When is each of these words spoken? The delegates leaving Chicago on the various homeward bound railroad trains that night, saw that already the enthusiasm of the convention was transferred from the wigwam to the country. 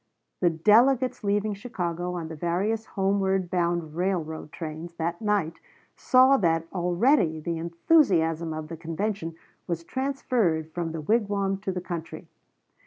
The 0.39 0.49
delegates 0.49 1.23
leaving 1.23 1.53
Chicago 1.53 2.15
on 2.15 2.27
the 2.27 2.35
various 2.35 2.85
homeward 2.87 3.51
bound 3.51 3.93
railroad 3.95 4.51
trains 4.51 4.95
that 4.95 5.21
night, 5.21 5.59
saw 5.95 6.37
that 6.37 6.65
already 6.73 7.39
the 7.39 7.59
enthusiasm 7.59 8.51
of 8.51 8.67
the 8.69 8.77
convention 8.77 9.35
was 9.67 9.83
transferred 9.83 10.71
from 10.73 10.91
the 10.91 11.01
wigwam 11.01 11.59
to 11.61 11.71
the 11.71 11.81
country. 11.81 12.27